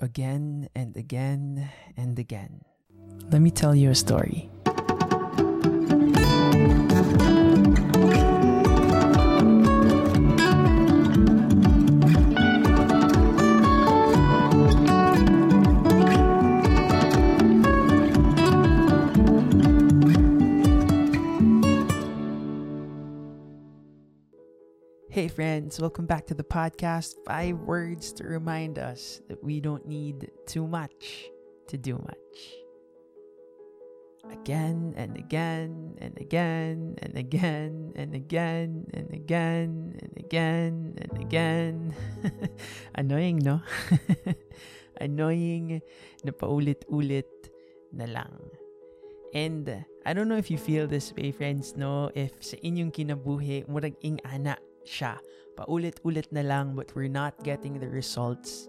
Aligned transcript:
again 0.00 0.68
and 0.74 0.96
again 0.96 1.68
and 1.96 2.18
again. 2.18 2.64
Let 3.30 3.40
me 3.40 3.50
tell 3.50 3.74
you 3.74 3.90
a 3.90 3.94
story. 3.94 4.50
Hey, 25.10 25.26
friends, 25.26 25.80
welcome 25.80 26.06
back 26.06 26.24
to 26.30 26.38
the 26.38 26.46
podcast. 26.46 27.18
Five 27.26 27.58
words 27.66 28.12
to 28.12 28.30
remind 28.30 28.78
us 28.78 29.18
that 29.26 29.42
we 29.42 29.58
don't 29.58 29.82
need 29.82 30.30
too 30.46 30.68
much 30.68 31.26
to 31.66 31.74
do 31.74 31.98
much. 31.98 32.38
Again 34.30 34.94
and 34.94 35.18
again 35.18 35.98
and 35.98 36.14
again 36.14 36.94
and 37.02 37.18
again 37.18 37.90
and 37.96 38.14
again 38.14 38.86
and 38.94 39.10
again 39.10 39.98
and 39.98 40.14
again 40.16 40.94
and 40.94 41.14
again. 41.18 41.94
Annoying, 42.94 43.42
no? 43.42 43.66
Annoying 45.02 45.82
na 46.22 46.30
paulit-ulit 46.30 47.50
na 47.90 48.06
lang. 48.06 48.38
And 49.34 49.66
I 50.06 50.14
don't 50.14 50.30
know 50.30 50.38
if 50.38 50.54
you 50.54 50.58
feel 50.58 50.86
this 50.86 51.10
way, 51.18 51.34
friends, 51.34 51.74
no? 51.74 52.14
If 52.14 52.38
sa 52.46 52.54
inyong 52.62 52.94
kinabuhi, 52.94 53.66
murag 53.66 53.98
ing 54.06 54.22
ana 54.22 54.54
siya. 54.84 55.18
Paulit-ulit 55.56 56.32
na 56.32 56.42
lang 56.42 56.74
but 56.74 56.94
we're 56.94 57.10
not 57.10 57.36
getting 57.44 57.78
the 57.78 57.88
results 57.88 58.68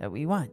that 0.00 0.10
we 0.10 0.24
want. 0.24 0.50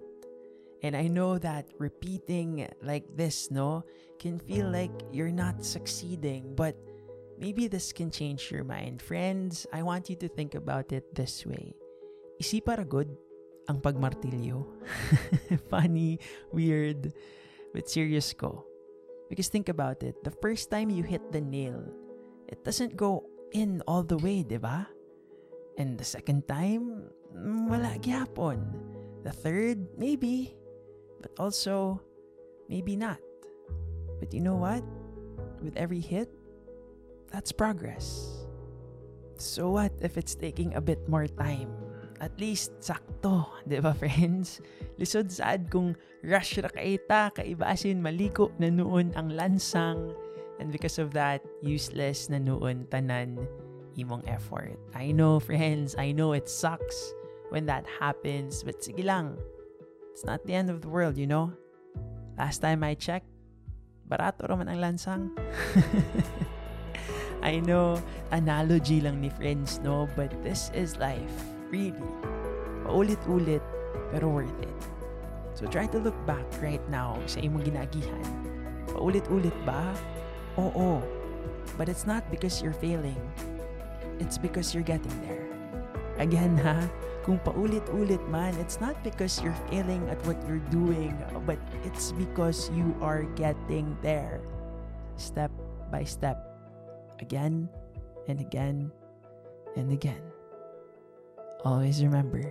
And 0.83 0.95
I 0.95 1.07
know 1.07 1.37
that 1.39 1.65
repeating 1.79 2.67
like 2.83 3.05
this, 3.15 3.49
no, 3.49 3.83
can 4.19 4.37
feel 4.37 4.69
like 4.69 4.93
you're 5.11 5.33
not 5.33 5.65
succeeding, 5.65 6.53
but 6.53 6.75
maybe 7.39 7.67
this 7.67 7.91
can 7.91 8.11
change 8.11 8.51
your 8.51 8.63
mind. 8.63 9.01
Friends, 9.01 9.65
I 9.73 9.81
want 9.81 10.09
you 10.09 10.15
to 10.17 10.27
think 10.27 10.53
about 10.53 10.91
it 10.91 11.15
this 11.15 11.45
way. 11.45 11.73
Isi 12.39 12.61
para 12.61 12.85
good 12.85 13.09
ang 13.67 13.81
pagmartilyo. 13.81 14.65
Funny, 15.71 16.19
weird, 16.53 17.13
but 17.73 17.89
serious 17.89 18.33
ko. 18.33 18.65
Because 19.29 19.49
think 19.49 19.69
about 19.69 20.03
it, 20.03 20.15
the 20.23 20.31
first 20.31 20.71
time 20.71 20.89
you 20.89 21.03
hit 21.03 21.31
the 21.31 21.41
nail, 21.41 21.83
it 22.47 22.63
doesn't 22.63 22.95
go 22.95 23.27
in 23.51 23.81
all 23.87 24.03
the 24.03 24.17
way, 24.17 24.43
di 24.43 24.57
ba? 24.57 24.87
And 25.77 25.93
the 25.93 26.05
second 26.05 26.49
time, 26.49 27.05
mm, 27.37 27.69
wala 27.69 28.01
gyapon. 28.01 28.65
The 29.21 29.29
third, 29.29 29.77
maybe. 29.93 30.57
But 31.21 31.37
also, 31.37 32.01
maybe 32.65 32.97
not. 32.97 33.21
But 34.17 34.33
you 34.33 34.41
know 34.41 34.57
what? 34.57 34.81
With 35.61 35.77
every 35.77 36.01
hit, 36.01 36.33
that's 37.29 37.53
progress. 37.53 38.33
So 39.37 39.69
what 39.77 39.93
if 40.01 40.17
it's 40.17 40.33
taking 40.33 40.73
a 40.73 40.81
bit 40.81 41.05
more 41.05 41.29
time? 41.29 41.69
At 42.17 42.33
least 42.41 42.73
sakto, 42.81 43.45
di 43.69 43.77
ba 43.77 43.93
friends? 43.93 44.57
Lisod 44.97 45.29
saad 45.29 45.69
kung 45.69 45.93
rush 46.25 46.57
ra 46.57 46.73
kaita, 46.73 47.29
kaibasin 47.37 48.01
maliko 48.01 48.49
na 48.57 48.73
noon 48.73 49.13
ang 49.13 49.29
lansang. 49.29 50.17
And 50.57 50.73
because 50.73 50.97
of 50.97 51.13
that, 51.13 51.45
useless 51.61 52.33
na 52.33 52.41
noon 52.41 52.89
tanan 52.89 53.45
imong 53.97 54.21
effort. 54.29 54.77
I 54.93 55.11
know, 55.11 55.41
friends, 55.41 55.97
I 55.97 56.13
know 56.13 56.33
it 56.33 56.47
sucks 56.47 57.13
when 57.49 57.65
that 57.65 57.85
happens, 57.99 58.61
but 58.61 58.79
sige 58.79 59.03
lang. 59.03 59.35
It's 60.13 60.23
not 60.23 60.45
the 60.45 60.53
end 60.53 60.69
of 60.69 60.81
the 60.81 60.89
world, 60.89 61.17
you 61.17 61.27
know? 61.27 61.51
Last 62.37 62.61
time 62.61 62.85
I 62.85 62.93
checked, 62.93 63.29
barato 64.05 64.45
raman 64.45 64.69
ang 64.69 64.81
lansang. 64.81 65.33
I 67.41 67.61
know, 67.61 68.01
analogy 68.31 69.01
lang 69.01 69.21
ni 69.21 69.29
friends, 69.29 69.81
no? 69.81 70.09
But 70.13 70.33
this 70.45 70.69
is 70.73 70.97
life, 70.97 71.33
really. 71.69 71.97
Paulit-ulit, 72.85 73.61
pero 74.13 74.29
worth 74.29 74.53
it. 74.61 74.77
So 75.57 75.65
try 75.65 75.89
to 75.89 75.97
look 75.97 76.17
back 76.29 76.45
right 76.61 76.81
now 76.89 77.17
sa 77.25 77.41
imong 77.41 77.65
ginagihan. 77.65 78.25
Paulit-ulit 78.93 79.57
ba? 79.65 79.89
Oo. 80.61 81.01
But 81.77 81.89
it's 81.89 82.05
not 82.05 82.25
because 82.29 82.61
you're 82.61 82.77
failing 82.77 83.17
it's 84.19 84.37
because 84.37 84.73
you're 84.73 84.85
getting 84.85 85.13
there. 85.25 85.45
Again 86.17 86.57
ha, 86.57 86.89
kung 87.21 87.37
paulit-ulit 87.45 88.23
man, 88.31 88.57
it's 88.57 88.81
not 88.81 88.97
because 89.03 89.37
you're 89.41 89.57
failing 89.69 90.01
at 90.09 90.17
what 90.25 90.39
you're 90.49 90.63
doing, 90.73 91.13
but 91.45 91.61
it's 91.85 92.11
because 92.15 92.71
you 92.73 92.95
are 93.01 93.23
getting 93.37 93.93
there. 94.01 94.41
Step 95.15 95.51
by 95.91 96.03
step. 96.03 96.41
Again 97.21 97.69
and 98.27 98.41
again 98.41 98.89
and 99.77 99.93
again. 99.93 100.21
Always 101.65 102.01
remember, 102.01 102.41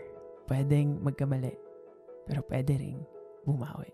pwedeng 0.50 1.03
magkamali, 1.03 1.54
pero 2.27 2.43
pwede 2.47 2.78
ring 2.78 3.03
bumawi. 3.47 3.91